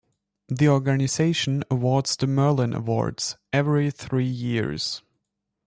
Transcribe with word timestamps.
The 0.47 0.67
organization 0.67 1.63
awards 1.69 2.15
the 2.17 2.25
Merlin 2.25 2.73
Awards, 2.73 3.37
every 3.53 3.91
three 3.91 4.25
years. 4.25 5.03